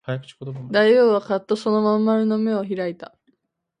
[0.71, 3.15] 大王はかっとその真ん丸の眼を開いた